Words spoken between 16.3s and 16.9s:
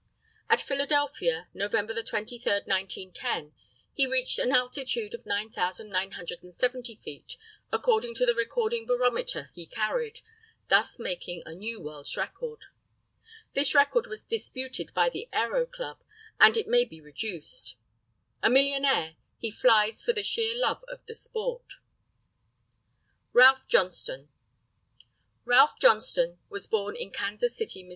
and it may